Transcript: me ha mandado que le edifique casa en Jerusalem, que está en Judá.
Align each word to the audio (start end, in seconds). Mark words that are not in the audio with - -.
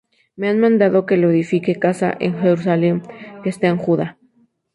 me 0.35 0.49
ha 0.49 0.53
mandado 0.55 1.05
que 1.05 1.15
le 1.15 1.27
edifique 1.29 1.75
casa 1.77 2.17
en 2.19 2.41
Jerusalem, 2.41 3.03
que 3.43 3.49
está 3.49 3.67
en 3.67 3.77
Judá. 3.77 4.17